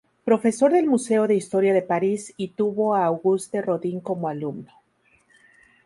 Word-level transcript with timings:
Profesor 0.25 0.71
del 0.71 0.87
Museo 0.87 1.27
de 1.27 1.35
Historia 1.35 1.75
de 1.75 1.83
París 1.83 2.33
y 2.35 2.47
tuvo 2.47 2.95
a 2.95 3.05
Auguste 3.05 3.61
Rodin 3.61 3.99
como 3.99 4.29
alumno. 4.29 4.71